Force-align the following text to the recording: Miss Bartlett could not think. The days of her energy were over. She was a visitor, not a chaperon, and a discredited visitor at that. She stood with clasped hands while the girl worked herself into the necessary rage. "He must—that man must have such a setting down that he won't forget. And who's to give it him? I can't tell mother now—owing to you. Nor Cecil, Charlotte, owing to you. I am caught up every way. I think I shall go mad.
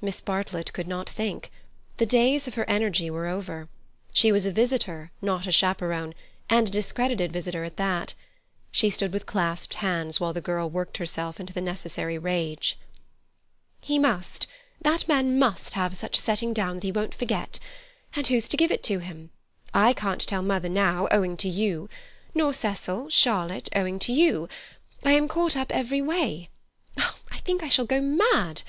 Miss 0.00 0.22
Bartlett 0.22 0.72
could 0.72 0.88
not 0.88 1.10
think. 1.10 1.50
The 1.98 2.06
days 2.06 2.48
of 2.48 2.54
her 2.54 2.64
energy 2.70 3.10
were 3.10 3.26
over. 3.26 3.68
She 4.14 4.32
was 4.32 4.46
a 4.46 4.50
visitor, 4.50 5.10
not 5.20 5.46
a 5.46 5.52
chaperon, 5.52 6.14
and 6.48 6.68
a 6.68 6.72
discredited 6.72 7.30
visitor 7.34 7.62
at 7.62 7.76
that. 7.76 8.14
She 8.70 8.88
stood 8.88 9.12
with 9.12 9.26
clasped 9.26 9.74
hands 9.74 10.18
while 10.18 10.32
the 10.32 10.40
girl 10.40 10.70
worked 10.70 10.96
herself 10.96 11.38
into 11.38 11.52
the 11.52 11.60
necessary 11.60 12.16
rage. 12.16 12.78
"He 13.82 13.98
must—that 13.98 15.06
man 15.06 15.38
must 15.38 15.74
have 15.74 15.98
such 15.98 16.16
a 16.16 16.20
setting 16.22 16.54
down 16.54 16.76
that 16.76 16.84
he 16.84 16.90
won't 16.92 17.14
forget. 17.14 17.58
And 18.16 18.26
who's 18.26 18.48
to 18.48 18.56
give 18.56 18.70
it 18.72 18.86
him? 18.86 19.28
I 19.74 19.92
can't 19.92 20.26
tell 20.26 20.40
mother 20.40 20.70
now—owing 20.70 21.36
to 21.36 21.48
you. 21.50 21.90
Nor 22.34 22.54
Cecil, 22.54 23.10
Charlotte, 23.10 23.68
owing 23.76 23.98
to 23.98 24.14
you. 24.14 24.48
I 25.04 25.12
am 25.12 25.28
caught 25.28 25.58
up 25.58 25.70
every 25.72 26.00
way. 26.00 26.48
I 26.96 27.36
think 27.44 27.62
I 27.62 27.68
shall 27.68 27.84
go 27.84 28.00
mad. 28.00 28.62